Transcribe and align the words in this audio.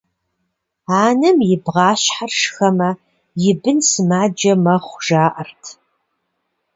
Анэм 1.03 1.37
и 1.53 1.55
бгъащхьэр 1.63 2.31
шхэмэ, 2.39 2.91
и 3.47 3.49
бын 3.61 3.77
сымаджэ 3.89 4.53
мэхъу, 4.63 4.99
жаӏэрт. 5.05 5.63